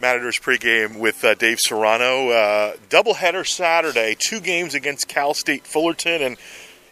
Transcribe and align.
Matadors 0.00 0.38
pregame 0.38 1.00
with 1.00 1.24
uh, 1.24 1.34
Dave 1.34 1.58
Serrano. 1.60 2.28
Uh, 2.28 2.76
doubleheader 2.88 3.44
Saturday, 3.44 4.16
two 4.16 4.38
games 4.38 4.74
against 4.74 5.08
Cal 5.08 5.34
State 5.34 5.66
Fullerton, 5.66 6.22
and 6.22 6.36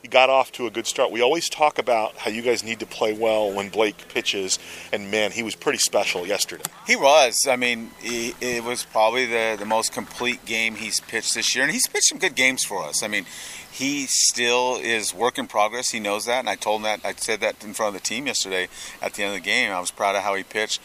you 0.03 0.11
got 0.11 0.29
off 0.29 0.51
to 0.53 0.67
a 0.67 0.71
good 0.73 0.89
start. 0.89 1.13
We 1.13 1.23
always 1.23 1.49
talk 1.49 1.79
about 1.79 2.17
how 2.17 2.33
you 2.33 2.43
guys 2.43 2.65
need 2.65 2.81
to 2.81 2.87
play 2.87 3.13
well 3.13 3.53
when 3.53 3.69
Blake 3.69 4.09
pitches, 4.09 4.59
and 4.93 5.09
man, 5.09 5.31
he 5.31 5.45
was 5.45 5.55
pretty 5.55 5.79
special 5.79 6.27
yesterday. 6.27 6.65
He 6.89 6.97
was. 6.97 7.47
I 7.49 7.55
mean, 7.55 7.93
he, 8.01 8.35
it 8.41 8.65
was 8.65 8.83
probably 8.83 9.27
the, 9.27 9.55
the 9.57 9.67
most 9.67 9.93
complete 9.93 10.45
game 10.45 10.75
he's 10.75 10.99
pitched 10.99 11.37
this 11.37 11.55
year, 11.55 11.63
and 11.63 11.73
he's 11.73 11.87
pitched 11.87 12.09
some 12.09 12.19
good 12.19 12.35
games 12.35 12.65
for 12.65 12.83
us. 12.83 13.05
I 13.05 13.09
mean, 13.09 13.25
he 13.71 14.07
still 14.09 14.79
is 14.83 15.15
work 15.15 15.39
in 15.39 15.47
progress. 15.47 15.91
He 15.91 16.01
knows 16.01 16.25
that, 16.25 16.41
and 16.41 16.49
I 16.49 16.57
told 16.57 16.81
him 16.81 16.85
that. 16.85 17.01
I 17.05 17.13
said 17.13 17.39
that 17.41 17.63
in 17.63 17.73
front 17.73 17.95
of 17.95 18.03
the 18.03 18.05
team 18.05 18.27
yesterday 18.27 18.67
at 19.01 19.15
the 19.15 19.23
end 19.23 19.37
of 19.37 19.41
the 19.41 19.49
game. 19.49 19.71
I 19.71 19.79
was 19.79 19.93
proud 19.93 20.17
of 20.17 20.25
how 20.25 20.35
he 20.35 20.43
pitched 20.43 20.81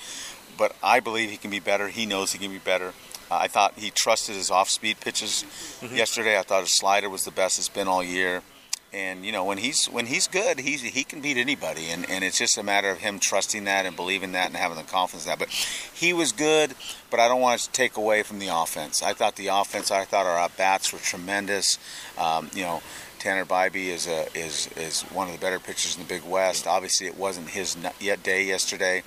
but 0.57 0.75
I 0.83 0.99
believe 0.99 1.29
he 1.29 1.38
can 1.38 1.52
be 1.52 1.59
better. 1.59 1.88
He 1.88 2.05
knows 2.05 2.31
he 2.31 2.39
can 2.39 2.51
be 2.51 2.59
better. 2.59 2.93
Uh, 3.29 3.38
I 3.41 3.47
thought 3.47 3.73
he 3.78 3.92
trusted 3.92 4.36
his 4.36 4.51
off-speed 4.51 5.00
pitches 5.00 5.46
mm-hmm. 5.79 5.96
yesterday. 5.96 6.37
I 6.37 6.43
thought 6.43 6.61
his 6.61 6.78
slider 6.78 7.09
was 7.09 7.23
the 7.23 7.32
best 7.32 7.57
it's 7.57 7.69
been 7.69 7.87
all 7.87 8.04
year. 8.04 8.43
And 8.93 9.25
you 9.25 9.32
know 9.32 9.45
when 9.45 9.57
he's 9.57 9.86
when 9.86 10.06
he's 10.06 10.28
good, 10.28 10.59
he's 10.59 10.82
he 10.82 11.06
can 11.06 11.21
beat 11.21 11.37
anybody, 11.37 11.89
and, 11.92 12.09
and 12.09 12.25
it's 12.25 12.37
just 12.37 12.57
a 12.57 12.64
matter 12.64 12.89
of 12.89 12.97
him 12.97 13.19
trusting 13.19 13.64
that 13.64 13.86
and 13.86 13.95
believing 13.95 14.33
that 14.33 14.47
and 14.47 14.57
having 14.57 14.75
the 14.75 14.83
confidence 14.83 15.23
that. 15.28 15.39
But 15.39 15.47
he 15.47 16.11
was 16.11 16.33
good, 16.33 16.75
but 17.09 17.21
I 17.21 17.29
don't 17.29 17.39
want 17.39 17.61
to 17.61 17.71
take 17.71 17.95
away 17.95 18.21
from 18.21 18.39
the 18.39 18.50
offense. 18.50 19.01
I 19.01 19.14
thought 19.14 19.37
the 19.37 19.47
offense, 19.47 19.92
I 19.92 20.04
thought 20.04 20.25
our 20.25 20.37
at 20.37 20.57
bats 20.57 20.92
were 20.92 21.00
tremendous. 21.00 21.79
Um, 22.18 22.50
you 22.54 22.64
know, 22.64 22.81
Tanner 23.18 23.45
Bibee 23.45 23.87
is 23.87 24.07
a 24.07 24.28
is 24.37 24.68
is 24.75 25.04
one 25.04 25.28
of 25.28 25.33
the 25.33 25.39
better 25.39 25.59
pitchers 25.59 25.95
in 25.95 26.04
the 26.04 26.09
Big 26.09 26.23
West. 26.23 26.68
Obviously, 26.68 27.07
it 27.07 27.18
wasn't 27.18 27.47
his 27.47 27.78
yet 28.01 28.23
day 28.23 28.43
yesterday, 28.43 29.04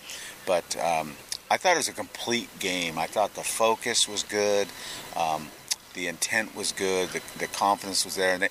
but 0.47 0.77
um, 0.83 1.13
I 1.51 1.57
thought 1.57 1.75
it 1.75 1.79
was 1.79 1.89
a 1.89 1.93
complete 1.93 2.49
game. 2.59 2.99
I 2.99 3.07
thought 3.07 3.35
the 3.35 3.43
focus 3.43 4.09
was 4.09 4.23
good, 4.23 4.69
um, 5.17 5.49
the 5.95 6.09
intent 6.09 6.57
was 6.57 6.73
good, 6.73 7.11
the, 7.11 7.21
the 7.39 7.47
confidence 7.47 8.05
was 8.05 8.17
there, 8.17 8.35
and 8.35 8.43
they, 8.43 8.49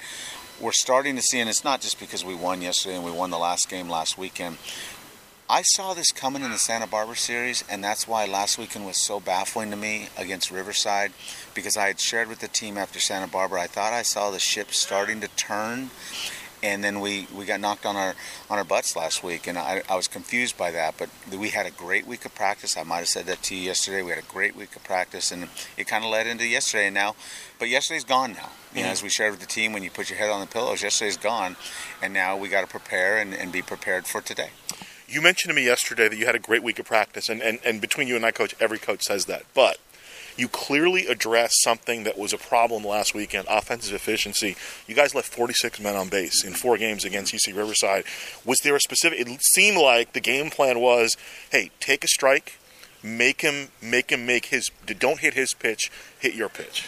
we're 0.61 0.71
starting 0.71 1.15
to 1.15 1.21
see. 1.21 1.39
And 1.39 1.49
it's 1.49 1.63
not 1.63 1.81
just 1.81 1.99
because 1.99 2.23
we 2.23 2.35
won 2.35 2.61
yesterday 2.61 2.95
and 2.95 3.03
we 3.03 3.11
won 3.11 3.31
the 3.31 3.37
last 3.37 3.69
game 3.69 3.89
last 3.89 4.17
weekend. 4.17 4.57
I 5.49 5.61
saw 5.61 5.93
this 5.93 6.11
coming 6.11 6.41
in 6.41 6.51
the 6.51 6.57
Santa 6.57 6.87
Barbara 6.87 7.17
series, 7.17 7.63
and 7.69 7.83
that's 7.83 8.07
why 8.07 8.25
last 8.25 8.57
weekend 8.57 8.85
was 8.85 8.97
so 8.97 9.19
baffling 9.19 9.71
to 9.71 9.75
me 9.75 10.07
against 10.17 10.49
Riverside, 10.51 11.11
because 11.53 11.75
I 11.75 11.87
had 11.87 11.99
shared 11.99 12.29
with 12.29 12.39
the 12.39 12.47
team 12.47 12.77
after 12.77 12.99
Santa 12.99 13.27
Barbara. 13.27 13.61
I 13.61 13.67
thought 13.67 13.91
I 13.91 14.03
saw 14.03 14.31
the 14.31 14.39
ship 14.39 14.71
starting 14.71 15.19
to 15.19 15.27
turn, 15.27 15.89
and 16.63 16.83
then 16.83 17.01
we, 17.01 17.27
we 17.35 17.45
got 17.45 17.59
knocked 17.59 17.85
on 17.85 17.95
our 17.95 18.15
on 18.49 18.57
our 18.57 18.63
butts 18.63 18.95
last 18.95 19.23
week, 19.23 19.47
and 19.47 19.57
I, 19.57 19.83
I 19.89 19.95
was 19.95 20.07
confused 20.07 20.57
by 20.57 20.71
that. 20.71 20.95
But 20.97 21.09
we 21.37 21.49
had 21.49 21.65
a 21.65 21.71
great 21.71 22.07
week 22.07 22.25
of 22.25 22.33
practice. 22.33 22.77
I 22.77 22.83
might 22.83 22.99
have 22.99 23.09
said 23.09 23.25
that 23.25 23.43
to 23.43 23.55
you 23.55 23.61
yesterday. 23.61 24.01
We 24.01 24.11
had 24.11 24.19
a 24.19 24.27
great 24.27 24.55
week 24.55 24.75
of 24.75 24.83
practice, 24.83 25.31
and 25.31 25.49
it 25.77 25.87
kind 25.87 26.03
of 26.03 26.09
led 26.09 26.25
into 26.25 26.47
yesterday. 26.47 26.87
And 26.87 26.95
now, 26.95 27.15
but 27.59 27.67
yesterday's 27.67 28.05
gone 28.05 28.33
now. 28.33 28.49
You 28.73 28.83
know, 28.83 28.89
as 28.89 29.03
we 29.03 29.09
shared 29.09 29.31
with 29.31 29.41
the 29.41 29.45
team, 29.45 29.73
when 29.73 29.83
you 29.83 29.91
put 29.91 30.09
your 30.09 30.17
head 30.17 30.29
on 30.29 30.39
the 30.39 30.47
pillows, 30.47 30.81
yesterday's 30.81 31.17
gone, 31.17 31.57
and 32.01 32.13
now 32.13 32.37
we 32.37 32.47
got 32.47 32.61
to 32.61 32.67
prepare 32.67 33.17
and, 33.17 33.33
and 33.33 33.51
be 33.51 33.61
prepared 33.61 34.07
for 34.07 34.21
today. 34.21 34.49
You 35.07 35.21
mentioned 35.21 35.49
to 35.49 35.55
me 35.55 35.65
yesterday 35.65 36.07
that 36.07 36.15
you 36.15 36.25
had 36.25 36.33
a 36.33 36.39
great 36.39 36.63
week 36.63 36.79
of 36.79 36.85
practice, 36.85 37.29
and, 37.29 37.41
and, 37.41 37.59
and 37.65 37.81
between 37.81 38.07
you 38.07 38.15
and 38.15 38.25
I, 38.25 38.31
coach, 38.31 38.55
every 38.59 38.79
coach 38.79 39.03
says 39.03 39.25
that. 39.25 39.43
But 39.53 39.77
you 40.37 40.47
clearly 40.47 41.07
addressed 41.07 41.61
something 41.61 42.03
that 42.03 42.17
was 42.17 42.33
a 42.33 42.37
problem 42.37 42.83
last 42.83 43.13
weekend 43.13 43.47
offensive 43.49 43.93
efficiency. 43.93 44.55
You 44.87 44.95
guys 44.95 45.13
left 45.13 45.27
46 45.31 45.79
men 45.79 45.95
on 45.95 46.09
base 46.09 46.43
in 46.43 46.53
four 46.53 46.77
games 46.77 47.05
against 47.05 47.33
UC 47.33 47.55
Riverside. 47.55 48.03
Was 48.45 48.59
there 48.59 48.75
a 48.75 48.79
specific, 48.79 49.19
it 49.19 49.41
seemed 49.41 49.77
like 49.77 50.13
the 50.13 50.21
game 50.21 50.49
plan 50.49 50.79
was 50.79 51.15
hey, 51.51 51.71
take 51.79 52.03
a 52.03 52.07
strike, 52.07 52.57
make 53.03 53.41
him 53.41 53.67
make 53.81 54.11
him 54.11 54.25
make 54.25 54.45
his 54.45 54.71
don't 54.85 55.19
hit 55.19 55.33
his 55.33 55.53
pitch 55.53 55.91
hit 56.19 56.33
your 56.33 56.47
pitch 56.47 56.85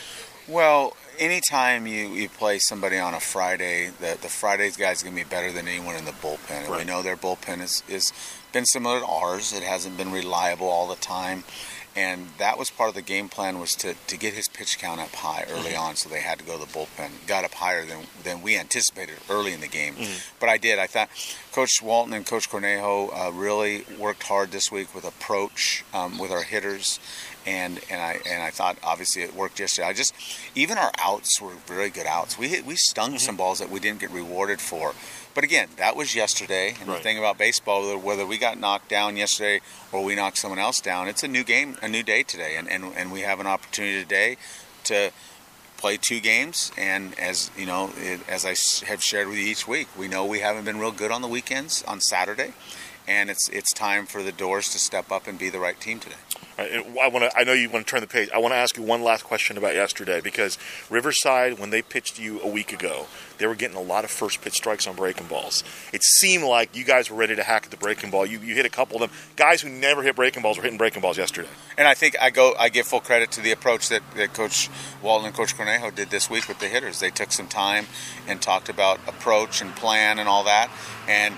well 0.47 0.95
anytime 1.19 1.85
you, 1.85 2.07
you 2.07 2.30
play 2.30 2.57
somebody 2.57 2.97
on 2.97 3.13
a 3.13 3.19
friday 3.19 3.91
the, 3.99 4.17
the 4.21 4.30
friday's 4.30 4.77
guy's 4.77 5.03
going 5.03 5.13
to 5.13 5.21
be 5.21 5.30
better 5.30 5.52
than 5.52 5.67
anyone 5.67 5.95
in 5.95 6.05
the 6.05 6.11
bullpen 6.11 6.52
and 6.52 6.70
right. 6.70 6.80
we 6.80 6.86
know 6.86 7.02
their 7.02 7.17
bullpen 7.17 7.61
is, 7.61 7.83
is 7.89 8.14
been 8.53 8.65
similar 8.65 8.99
to 9.02 9.05
ours 9.05 9.52
it 9.52 9.64
hasn't 9.64 9.97
been 9.97 10.11
reliable 10.11 10.67
all 10.67 10.87
the 10.87 10.95
time 10.95 11.43
and 11.95 12.28
that 12.38 12.58
was 12.58 12.70
part 12.70 12.89
of 12.89 12.95
the 12.95 13.02
game 13.02 13.30
plan 13.30 13.60
was 13.60 13.73
to, 13.73 13.95
to 14.08 14.17
get 14.17 14.33
his 14.33 14.48
pitch 14.48 14.78
count 14.80 15.00
up 15.00 15.14
high 15.14 15.45
early 15.50 15.72
mm-hmm. 15.72 15.82
on 15.82 15.95
so 15.95 16.10
they 16.10 16.20
had 16.20 16.39
to 16.39 16.45
go 16.45 16.54
to 16.54 16.60
the 16.60 16.72
bullpen 16.72 17.10
got 17.28 17.44
up 17.44 17.54
higher 17.54 17.86
than, 17.86 18.06
than 18.23 18.42
we 18.42 18.58
anticipated 18.58 19.16
early 19.30 19.54
in 19.54 19.61
the 19.61 19.67
game 19.67 19.95
mm-hmm. 19.95 20.17
but 20.39 20.50
i 20.50 20.58
did 20.58 20.80
i 20.80 20.88
thought 20.88 21.10
coach 21.52 21.82
walton 21.82 22.14
and 22.14 22.26
coach 22.26 22.50
cornejo 22.50 23.10
uh, 23.14 23.32
really 23.32 23.86
worked 24.00 24.23
hard 24.23 24.52
this 24.52 24.72
week 24.72 24.94
with 24.94 25.06
approach 25.06 25.83
um, 25.94 26.17
with 26.17 26.32
our 26.32 26.44
hitters 26.44 27.00
and 27.45 27.80
and 27.89 28.02
I 28.02 28.20
and 28.27 28.42
I 28.42 28.50
thought 28.50 28.77
obviously 28.83 29.22
it 29.22 29.36
worked 29.36 29.60
yesterday. 29.60 29.88
I 29.88 29.94
just 29.94 30.14
even 30.56 30.77
our 30.77 30.92
outs 30.98 31.39
were 31.39 31.54
very 31.67 31.89
good 31.89 32.08
outs. 32.08 32.38
We 32.38 32.48
hit, 32.48 32.66
we 32.66 32.76
stung 32.76 33.10
mm-hmm. 33.10 33.17
some 33.17 33.38
balls 33.38 33.60
that 33.60 33.70
we 33.70 33.80
didn't 33.80 34.00
get 34.00 34.12
rewarded 34.12 34.60
for. 34.60 34.94
But 35.35 35.43
again, 35.43 35.67
that 35.77 35.97
was 35.97 36.15
yesterday. 36.15 36.75
And 36.79 36.87
right. 36.87 36.97
the 36.97 37.03
thing 37.03 37.19
about 37.19 37.37
baseball, 37.37 37.99
whether 37.99 38.25
we 38.25 38.37
got 38.37 38.57
knocked 38.57 38.89
down 38.89 39.17
yesterday 39.17 39.59
or 39.91 40.03
we 40.03 40.15
knocked 40.15 40.37
someone 40.37 40.59
else 40.59 40.79
down, 40.79 41.09
it's 41.09 41.23
a 41.23 41.27
new 41.27 41.43
game, 41.43 41.77
a 41.83 41.89
new 41.89 42.01
day 42.01 42.23
today. 42.23 42.55
And, 42.57 42.69
and, 42.69 42.85
and 42.95 43.11
we 43.11 43.21
have 43.21 43.41
an 43.41 43.45
opportunity 43.45 44.01
today 44.01 44.37
to 44.85 45.11
play 45.75 45.99
two 46.01 46.21
games. 46.21 46.71
And 46.77 47.19
as 47.19 47.51
you 47.57 47.65
know, 47.65 47.91
it, 47.97 48.21
as 48.29 48.45
I 48.45 48.55
have 48.87 49.03
shared 49.03 49.27
with 49.27 49.37
you 49.37 49.43
each 49.43 49.67
week, 49.67 49.89
we 49.97 50.07
know 50.07 50.25
we 50.25 50.39
haven't 50.39 50.63
been 50.63 50.79
real 50.79 50.91
good 50.91 51.11
on 51.11 51.21
the 51.21 51.27
weekends 51.27 51.83
on 51.83 51.99
Saturday. 51.99 52.53
And 53.05 53.29
it's 53.29 53.49
it's 53.49 53.71
time 53.73 54.05
for 54.05 54.23
the 54.23 54.31
Doors 54.31 54.69
to 54.69 54.79
step 54.79 55.11
up 55.11 55.27
and 55.27 55.37
be 55.37 55.49
the 55.49 55.59
right 55.59 55.79
team 55.79 55.99
today. 55.99 56.15
I 56.58 57.10
want 57.10 57.30
to. 57.30 57.38
I 57.38 57.43
know 57.43 57.52
you 57.52 57.70
want 57.70 57.86
to 57.86 57.92
turn 57.92 58.02
the 58.02 58.08
page. 58.08 58.30
I 58.33 58.38
want 58.38 58.54
to 58.54 58.58
ask 58.58 58.77
you 58.77 58.83
one 58.83 59.04
last 59.04 59.23
question 59.23 59.58
about 59.58 59.73
yesterday 59.73 60.21
because 60.21 60.58
Riverside, 60.89 61.60
when 61.60 61.70
they 61.70 61.82
pitched 61.82 62.17
you 62.17 62.39
a 62.42 62.48
week 62.48 62.71
ago, 62.71 63.08
they 63.38 63.45
were 63.45 63.55
getting 63.55 63.76
a 63.76 63.82
lot 63.82 64.05
of 64.05 64.11
first 64.11 64.42
pitch 64.42 64.54
strikes 64.54 64.88
on 64.88 64.95
breaking 64.95 65.27
balls. 65.27 65.65
It 65.92 66.02
seemed 66.02 66.45
like 66.45 66.73
you 66.73 66.86
guys 66.86 67.10
were 67.10 67.17
ready 67.17 67.36
to 67.36 67.44
hack 67.44 67.65
at 67.65 67.71
the 67.71 67.77
breaking 67.77 68.10
ball. 68.10 68.26
You, 68.26 68.39
you 68.39 68.55
hit 68.55 68.65
a 68.65 68.70
couple 68.70 68.95
of 68.95 69.02
them. 69.02 69.17
Guys 69.36 69.61
who 69.61 69.70
never 69.70 70.02
hit 70.02 70.15
breaking 70.15 70.44
balls 70.44 70.55
were 70.55 70.64
hitting 70.64 70.77
breaking 70.77 71.02
balls 71.02 71.17
yesterday. 71.17 71.49
And 71.77 71.88
I 71.88 71.94
think 71.94 72.15
I 72.21 72.30
go. 72.30 72.54
I 72.58 72.70
give 72.70 72.88
full 72.88 73.02
credit 73.02 73.32
to 73.32 73.42
the 73.42 73.52
approach 73.52 73.89
that, 73.89 74.02
that 74.15 74.33
Coach 74.33 74.70
Walton 75.02 75.27
and 75.27 75.36
Coach 75.36 75.58
Cornejo 75.58 75.94
did 75.94 76.10
this 76.10 76.30
week 76.30 76.48
with 76.48 76.60
the 76.60 76.67
hitters. 76.67 77.02
They 77.02 77.10
took 77.10 77.33
some 77.33 77.48
time 77.48 77.86
and 78.27 78.42
talked 78.42 78.70
about 78.70 78.99
approach 79.08 79.61
and 79.61 79.76
plan 79.76 80.20
and 80.20 80.30
all 80.30 80.45
that. 80.45 80.70
And 81.08 81.36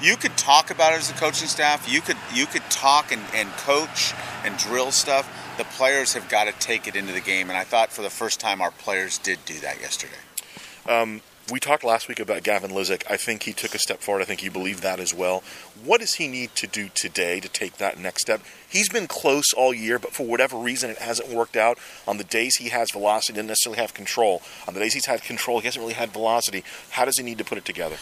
you 0.00 0.16
could 0.16 0.36
talk 0.36 0.70
about 0.70 0.92
it 0.92 0.98
as 0.98 1.10
a 1.10 1.14
coaching 1.14 1.48
staff. 1.48 1.90
You 1.90 2.00
could 2.00 2.16
you 2.32 2.46
could 2.46 2.62
talk 2.70 3.12
and, 3.12 3.22
and 3.34 3.50
coach 3.52 4.12
and 4.48 4.58
drill 4.58 4.90
stuff. 4.90 5.28
The 5.58 5.64
players 5.64 6.14
have 6.14 6.28
got 6.28 6.44
to 6.44 6.52
take 6.52 6.88
it 6.88 6.96
into 6.96 7.12
the 7.12 7.20
game, 7.20 7.50
and 7.50 7.58
I 7.58 7.64
thought 7.64 7.92
for 7.92 8.02
the 8.02 8.10
first 8.10 8.40
time 8.40 8.60
our 8.60 8.70
players 8.70 9.18
did 9.18 9.38
do 9.44 9.60
that 9.60 9.80
yesterday. 9.80 10.14
Um, 10.88 11.20
we 11.50 11.60
talked 11.60 11.84
last 11.84 12.08
week 12.08 12.20
about 12.20 12.42
Gavin 12.42 12.70
Lizick. 12.70 13.02
I 13.10 13.16
think 13.16 13.42
he 13.42 13.52
took 13.52 13.74
a 13.74 13.78
step 13.78 14.00
forward. 14.00 14.22
I 14.22 14.24
think 14.24 14.42
you 14.42 14.50
believe 14.50 14.80
that 14.82 15.00
as 15.00 15.14
well. 15.14 15.42
What 15.82 16.00
does 16.00 16.14
he 16.14 16.28
need 16.28 16.54
to 16.56 16.66
do 16.66 16.88
today 16.94 17.40
to 17.40 17.48
take 17.48 17.76
that 17.78 17.98
next 17.98 18.22
step? 18.22 18.42
He's 18.68 18.88
been 18.88 19.06
close 19.06 19.52
all 19.54 19.72
year, 19.72 19.98
but 19.98 20.12
for 20.12 20.26
whatever 20.26 20.56
reason, 20.56 20.90
it 20.90 20.98
hasn't 20.98 21.30
worked 21.30 21.56
out. 21.56 21.78
On 22.06 22.18
the 22.18 22.24
days 22.24 22.56
he 22.56 22.70
has 22.70 22.90
velocity, 22.90 23.34
doesn't 23.34 23.46
necessarily 23.46 23.80
have 23.80 23.94
control. 23.94 24.42
On 24.66 24.74
the 24.74 24.80
days 24.80 24.94
he's 24.94 25.06
had 25.06 25.22
control, 25.22 25.60
he 25.60 25.66
hasn't 25.66 25.82
really 25.82 25.94
had 25.94 26.10
velocity. 26.10 26.64
How 26.90 27.04
does 27.04 27.18
he 27.18 27.24
need 27.24 27.38
to 27.38 27.44
put 27.44 27.58
it 27.58 27.64
together? 27.64 27.96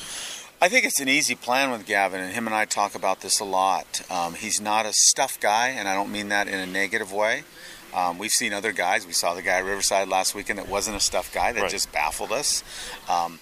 I 0.60 0.68
think 0.68 0.86
it's 0.86 1.00
an 1.00 1.08
easy 1.08 1.34
plan 1.34 1.70
with 1.70 1.84
Gavin, 1.84 2.20
and 2.20 2.32
him 2.32 2.46
and 2.46 2.56
I 2.56 2.64
talk 2.64 2.94
about 2.94 3.20
this 3.20 3.40
a 3.40 3.44
lot. 3.44 4.00
Um, 4.10 4.34
he's 4.34 4.58
not 4.58 4.86
a 4.86 4.92
stuff 4.92 5.38
guy, 5.38 5.68
and 5.68 5.86
I 5.86 5.94
don't 5.94 6.10
mean 6.10 6.30
that 6.30 6.48
in 6.48 6.54
a 6.54 6.66
negative 6.66 7.12
way. 7.12 7.44
Um, 7.94 8.18
we've 8.18 8.30
seen 8.30 8.54
other 8.54 8.72
guys. 8.72 9.06
We 9.06 9.12
saw 9.12 9.34
the 9.34 9.42
guy 9.42 9.58
at 9.58 9.64
Riverside 9.64 10.08
last 10.08 10.34
weekend 10.34 10.58
that 10.58 10.68
wasn't 10.68 10.96
a 10.96 11.00
stuff 11.00 11.32
guy 11.32 11.52
that 11.52 11.60
right. 11.60 11.70
just 11.70 11.92
baffled 11.92 12.32
us. 12.32 12.64
Um, 13.06 13.38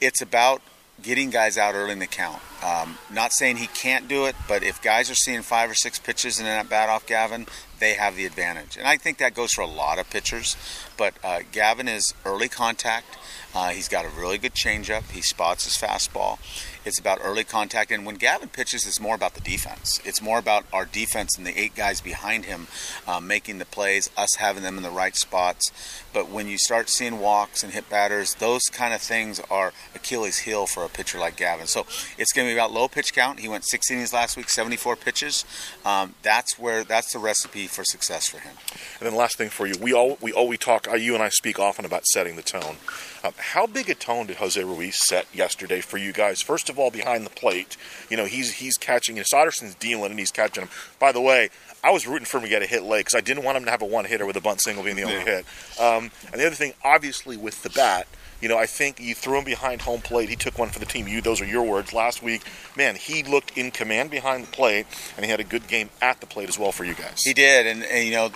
it's 0.00 0.22
about 0.22 0.62
getting 1.00 1.30
guys 1.30 1.56
out 1.56 1.74
early 1.74 1.92
in 1.92 1.98
the 1.98 2.06
count. 2.06 2.40
Um, 2.62 2.98
not 3.12 3.32
saying 3.32 3.56
he 3.56 3.66
can't 3.68 4.08
do 4.08 4.26
it, 4.26 4.36
but 4.46 4.62
if 4.62 4.80
guys 4.82 5.10
are 5.10 5.14
seeing 5.14 5.42
five 5.42 5.70
or 5.70 5.74
six 5.74 5.98
pitches 5.98 6.38
and 6.38 6.46
then 6.46 6.58
that 6.58 6.70
bat 6.70 6.88
off 6.88 7.06
Gavin, 7.06 7.46
they 7.80 7.94
have 7.94 8.16
the 8.16 8.26
advantage. 8.26 8.76
And 8.76 8.86
I 8.86 8.96
think 8.96 9.18
that 9.18 9.34
goes 9.34 9.52
for 9.52 9.62
a 9.62 9.66
lot 9.66 9.98
of 9.98 10.08
pitchers. 10.10 10.56
But 10.96 11.14
uh, 11.24 11.40
Gavin 11.50 11.88
is 11.88 12.14
early 12.24 12.48
contact. 12.48 13.16
Uh, 13.54 13.70
he's 13.70 13.88
got 13.88 14.04
a 14.04 14.08
really 14.08 14.38
good 14.38 14.54
changeup. 14.54 15.10
He 15.10 15.22
spots 15.22 15.64
his 15.64 15.76
fastball. 15.76 16.38
It's 16.84 16.98
about 16.98 17.18
early 17.22 17.44
contact. 17.44 17.90
And 17.90 18.04
when 18.04 18.16
Gavin 18.16 18.48
pitches, 18.48 18.86
it's 18.86 19.00
more 19.00 19.14
about 19.14 19.34
the 19.34 19.40
defense. 19.40 20.00
It's 20.04 20.20
more 20.20 20.38
about 20.38 20.64
our 20.72 20.84
defense 20.84 21.36
and 21.36 21.46
the 21.46 21.58
eight 21.58 21.74
guys 21.74 22.00
behind 22.00 22.44
him 22.46 22.66
uh, 23.06 23.20
making 23.20 23.58
the 23.58 23.64
plays, 23.64 24.10
us 24.16 24.34
having 24.38 24.62
them 24.62 24.76
in 24.76 24.82
the 24.82 24.90
right 24.90 25.14
spots. 25.16 25.70
But 26.12 26.28
when 26.28 26.46
you 26.48 26.58
start 26.58 26.88
seeing 26.88 27.20
walks 27.20 27.62
and 27.62 27.72
hit 27.72 27.88
batters, 27.88 28.34
those 28.34 28.62
kind 28.72 28.92
of 28.92 29.00
things 29.00 29.40
are 29.50 29.72
Achilles' 29.94 30.38
heel 30.38 30.66
for 30.66 30.84
a 30.84 30.88
pitcher 30.88 31.18
like 31.18 31.36
Gavin. 31.36 31.66
So 31.66 31.86
it's 32.18 32.32
going 32.32 32.46
to 32.48 32.52
be 32.52 32.58
about 32.58 32.72
low 32.72 32.88
pitch 32.88 33.14
count. 33.14 33.40
He 33.40 33.48
went 33.48 33.64
six 33.64 33.90
innings 33.90 34.12
last 34.12 34.36
week, 34.36 34.50
74 34.50 34.96
pitches. 34.96 35.44
Um, 35.84 36.14
that's 36.22 36.58
where 36.58 36.84
that's 36.84 37.12
the 37.12 37.18
recipe 37.18 37.66
for 37.66 37.84
success 37.84 38.28
for 38.28 38.38
him. 38.40 38.56
And 39.00 39.08
then 39.08 39.14
last 39.14 39.36
thing 39.38 39.48
for 39.48 39.66
you, 39.66 39.74
we 39.80 39.92
all 39.92 40.18
we 40.20 40.32
all 40.32 40.48
we 40.48 40.56
talk. 40.58 40.86
uh, 40.88 40.94
You 40.96 41.14
and 41.14 41.22
I 41.22 41.28
speak 41.28 41.58
often 41.58 41.84
about 41.84 42.04
setting 42.06 42.36
the 42.36 42.42
tone. 42.42 42.76
Um, 43.24 43.32
how 43.38 43.66
big 43.66 43.88
a 43.88 43.94
tone 43.94 44.26
did 44.26 44.36
Jose 44.38 44.62
Ruiz 44.62 44.98
set 45.06 45.26
yesterday 45.32 45.80
for 45.80 45.96
you 45.96 46.12
guys? 46.12 46.42
First 46.42 46.68
of 46.72 46.78
all, 46.78 46.90
behind 46.90 47.24
the 47.24 47.30
plate, 47.30 47.76
you 48.10 48.16
know 48.16 48.24
he's 48.24 48.54
he's 48.54 48.76
catching. 48.76 49.18
And 49.18 49.26
Soderson's 49.26 49.76
dealing 49.76 50.10
and 50.10 50.18
he's 50.18 50.32
catching 50.32 50.64
him. 50.64 50.70
By 50.98 51.12
the 51.12 51.20
way, 51.20 51.50
I 51.84 51.90
was 51.90 52.06
rooting 52.06 52.26
for 52.26 52.38
him 52.38 52.44
to 52.44 52.48
get 52.48 52.62
a 52.62 52.66
hit 52.66 52.82
late 52.82 53.00
because 53.00 53.14
I 53.14 53.20
didn't 53.20 53.44
want 53.44 53.56
him 53.56 53.64
to 53.66 53.70
have 53.70 53.82
a 53.82 53.86
one 53.86 54.04
hitter 54.04 54.26
with 54.26 54.36
a 54.36 54.40
bunt 54.40 54.60
single 54.60 54.82
being 54.82 54.96
the 54.96 55.04
only 55.04 55.20
hit. 55.20 55.44
Um, 55.80 56.10
and 56.32 56.40
the 56.40 56.46
other 56.46 56.56
thing, 56.56 56.74
obviously, 56.84 57.36
with 57.36 57.62
the 57.62 57.70
bat. 57.70 58.08
You 58.40 58.48
know, 58.48 58.58
I 58.58 58.66
think 58.66 58.98
you 58.98 59.14
threw 59.14 59.38
him 59.38 59.44
behind 59.44 59.82
home 59.82 60.00
plate. 60.00 60.28
He 60.28 60.34
took 60.34 60.58
one 60.58 60.68
for 60.70 60.80
the 60.80 60.84
team. 60.84 61.06
You, 61.06 61.20
those 61.20 61.40
are 61.40 61.44
your 61.44 61.62
words. 61.62 61.92
Last 61.92 62.24
week, 62.24 62.42
man, 62.76 62.96
he 62.96 63.22
looked 63.22 63.56
in 63.56 63.70
command 63.70 64.10
behind 64.10 64.42
the 64.42 64.50
plate, 64.50 64.86
and 65.14 65.24
he 65.24 65.30
had 65.30 65.38
a 65.38 65.44
good 65.44 65.68
game 65.68 65.90
at 66.00 66.20
the 66.20 66.26
plate 66.26 66.48
as 66.48 66.58
well 66.58 66.72
for 66.72 66.82
you 66.82 66.94
guys. 66.94 67.22
He 67.22 67.34
did, 67.34 67.68
and, 67.68 67.84
and, 67.84 68.04
you 68.04 68.10
know, 68.10 68.32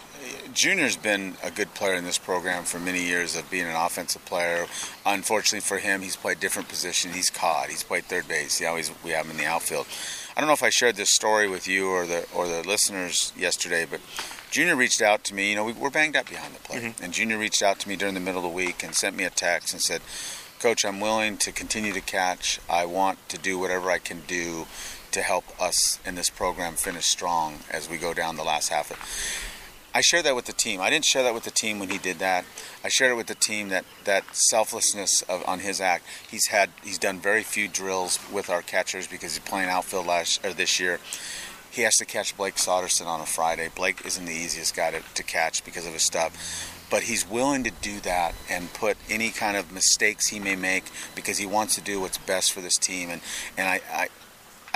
Junior's 0.54 0.96
been 0.96 1.34
a 1.42 1.50
good 1.50 1.74
player 1.74 1.94
in 1.94 2.04
this 2.04 2.18
program 2.18 2.62
for 2.62 2.78
many 2.78 3.04
years 3.04 3.34
of 3.36 3.50
being 3.50 3.66
an 3.66 3.74
offensive 3.74 4.24
player. 4.24 4.66
Unfortunately 5.04 5.60
for 5.60 5.78
him, 5.78 6.02
he's 6.02 6.14
played 6.14 6.38
different 6.38 6.68
position. 6.68 7.12
He's 7.12 7.28
caught. 7.28 7.68
He's 7.68 7.82
played 7.82 8.04
third 8.04 8.25
base. 8.28 8.58
He 8.58 8.66
always 8.66 8.90
we 9.04 9.10
have 9.10 9.24
him 9.26 9.32
in 9.32 9.36
the 9.38 9.46
outfield. 9.46 9.86
I 10.36 10.40
don't 10.40 10.48
know 10.48 10.54
if 10.54 10.62
I 10.62 10.68
shared 10.70 10.96
this 10.96 11.10
story 11.14 11.48
with 11.48 11.66
you 11.66 11.88
or 11.88 12.06
the 12.06 12.26
or 12.34 12.46
the 12.46 12.62
listeners 12.66 13.32
yesterday, 13.36 13.86
but 13.88 14.00
Junior 14.50 14.76
reached 14.76 15.00
out 15.02 15.24
to 15.24 15.34
me. 15.34 15.50
You 15.50 15.56
know, 15.56 15.64
we, 15.64 15.72
we're 15.72 15.90
banged 15.90 16.16
up 16.16 16.28
behind 16.28 16.54
the 16.54 16.60
plate, 16.60 16.82
Mhm. 16.82 17.00
and 17.02 17.12
Junior 17.12 17.38
reached 17.38 17.62
out 17.62 17.78
to 17.80 17.88
me 17.88 17.96
during 17.96 18.14
the 18.14 18.20
middle 18.20 18.38
of 18.38 18.42
the 18.44 18.48
week 18.56 18.82
and 18.82 18.94
sent 18.94 19.16
me 19.16 19.24
a 19.24 19.30
text 19.30 19.72
and 19.72 19.82
said, 19.82 20.02
"Coach, 20.60 20.84
I'm 20.84 21.00
willing 21.00 21.36
to 21.38 21.52
continue 21.52 21.92
to 21.92 22.00
catch. 22.00 22.60
I 22.68 22.84
want 22.86 23.18
to 23.30 23.38
do 23.38 23.58
whatever 23.58 23.90
I 23.90 23.98
can 23.98 24.20
do 24.26 24.66
to 25.12 25.22
help 25.22 25.44
us 25.60 25.98
in 26.04 26.14
this 26.14 26.28
program 26.28 26.76
finish 26.76 27.06
strong 27.06 27.60
as 27.70 27.88
we 27.88 27.96
go 27.96 28.12
down 28.12 28.36
the 28.36 28.44
last 28.44 28.68
half 28.68 28.90
of." 28.90 28.98
I 29.96 30.02
shared 30.02 30.26
that 30.26 30.36
with 30.36 30.44
the 30.44 30.52
team. 30.52 30.82
I 30.82 30.90
didn't 30.90 31.06
share 31.06 31.22
that 31.22 31.32
with 31.32 31.44
the 31.44 31.50
team 31.50 31.78
when 31.78 31.88
he 31.88 31.96
did 31.96 32.18
that. 32.18 32.44
I 32.84 32.88
shared 32.90 33.12
it 33.12 33.14
with 33.14 33.28
the 33.28 33.34
team 33.34 33.70
that 33.70 33.86
that 34.04 34.24
selflessness 34.36 35.22
of 35.22 35.42
on 35.48 35.60
his 35.60 35.80
act. 35.80 36.04
He's 36.30 36.48
had 36.48 36.68
he's 36.84 36.98
done 36.98 37.18
very 37.18 37.42
few 37.42 37.66
drills 37.66 38.18
with 38.30 38.50
our 38.50 38.60
catchers 38.60 39.06
because 39.06 39.36
he's 39.36 39.48
playing 39.48 39.70
outfield 39.70 40.06
last 40.06 40.44
or 40.44 40.52
this 40.52 40.78
year. 40.78 41.00
He 41.70 41.80
has 41.80 41.94
to 41.94 42.04
catch 42.04 42.36
Blake 42.36 42.56
Soderson 42.56 43.06
on 43.06 43.22
a 43.22 43.26
Friday. 43.26 43.70
Blake 43.74 44.04
isn't 44.04 44.26
the 44.26 44.34
easiest 44.34 44.76
guy 44.76 44.90
to, 44.90 45.00
to 45.14 45.22
catch 45.22 45.64
because 45.64 45.86
of 45.86 45.94
his 45.94 46.02
stuff 46.02 46.84
But 46.90 47.04
he's 47.04 47.26
willing 47.28 47.64
to 47.64 47.70
do 47.70 47.98
that 48.00 48.34
and 48.50 48.70
put 48.74 48.98
any 49.08 49.30
kind 49.30 49.56
of 49.56 49.72
mistakes 49.72 50.28
he 50.28 50.38
may 50.38 50.56
make 50.56 50.84
because 51.14 51.38
he 51.38 51.46
wants 51.46 51.74
to 51.76 51.80
do 51.80 52.00
what's 52.00 52.18
best 52.18 52.52
for 52.52 52.60
this 52.60 52.76
team. 52.76 53.08
And, 53.08 53.22
and 53.56 53.66
I, 53.66 53.80
I, 53.90 54.08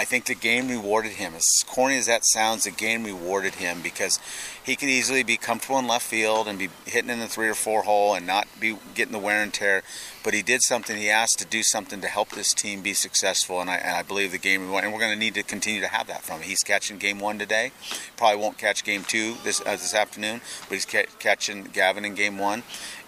I 0.00 0.06
think 0.06 0.24
the 0.24 0.34
game 0.34 0.68
rewarded 0.68 1.12
him. 1.12 1.34
As 1.34 1.44
corny 1.66 1.98
as 1.98 2.06
that 2.06 2.24
sounds, 2.24 2.64
the 2.64 2.70
game 2.70 3.04
rewarded 3.04 3.56
him 3.56 3.82
because 3.82 4.18
he 4.64 4.74
could 4.74 4.88
easily 4.88 5.22
be 5.22 5.36
comfortable 5.36 5.78
in 5.78 5.86
left 5.86 6.06
field 6.06 6.48
and 6.48 6.58
be 6.58 6.70
hitting 6.86 7.10
in 7.10 7.18
the 7.18 7.26
three 7.26 7.48
or 7.48 7.54
four 7.54 7.82
hole 7.82 8.14
and 8.14 8.26
not 8.26 8.48
be 8.58 8.78
getting 8.94 9.12
the 9.12 9.18
wear 9.18 9.42
and 9.42 9.52
tear. 9.52 9.82
But 10.24 10.32
he 10.32 10.40
did 10.40 10.62
something. 10.62 10.96
He 10.96 11.10
asked 11.10 11.38
to 11.40 11.44
do 11.44 11.62
something 11.62 12.00
to 12.00 12.06
help 12.06 12.30
this 12.30 12.54
team 12.54 12.80
be 12.80 12.94
successful, 12.94 13.60
and 13.60 13.68
I, 13.68 13.76
and 13.76 13.94
I 13.94 14.02
believe 14.02 14.32
the 14.32 14.38
game 14.38 14.62
rewarded. 14.62 14.86
And 14.86 14.94
we're 14.94 15.00
going 15.00 15.12
to 15.12 15.18
need 15.18 15.34
to 15.34 15.42
continue 15.42 15.82
to 15.82 15.88
have 15.88 16.06
that 16.06 16.22
from 16.22 16.38
him. 16.40 16.48
He's 16.48 16.62
catching 16.62 16.96
game 16.96 17.18
one 17.18 17.38
today. 17.38 17.70
Probably 18.16 18.40
won't 18.40 18.56
catch 18.56 18.82
game 18.84 19.04
two 19.04 19.34
this 19.44 19.60
uh, 19.60 19.72
this 19.72 19.94
afternoon, 19.94 20.40
but 20.70 20.76
he's 20.76 20.86
ca- 20.86 21.08
catching 21.18 21.64
Gavin 21.64 22.06
in 22.06 22.14
game 22.14 22.38
one. 22.38 22.62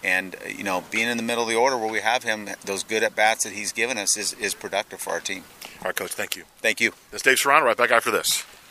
And 0.04 0.36
you 0.46 0.64
know, 0.64 0.84
being 0.90 1.08
in 1.08 1.16
the 1.16 1.22
middle 1.22 1.44
of 1.44 1.48
the 1.48 1.56
order 1.56 1.78
where 1.78 1.90
we 1.90 2.00
have 2.00 2.22
him, 2.22 2.50
those 2.66 2.82
good 2.82 3.02
at 3.02 3.16
bats 3.16 3.44
that 3.44 3.54
he's 3.54 3.72
given 3.72 3.96
us 3.96 4.14
is, 4.18 4.34
is 4.34 4.52
productive 4.52 5.00
for 5.00 5.14
our 5.14 5.20
team. 5.20 5.44
All 5.82 5.86
right, 5.86 5.96
coach. 5.96 6.12
Thank 6.12 6.36
you. 6.36 6.44
Thank 6.58 6.80
you. 6.80 6.92
This 7.10 7.18
is 7.18 7.22
Dave 7.22 7.38
Serrano, 7.38 7.66
right 7.66 7.76
back 7.76 7.90
after 7.90 8.12
this. 8.12 8.44